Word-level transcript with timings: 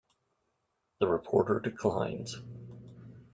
The 0.99 1.07
reporter 1.07 1.59
declines. 1.59 2.35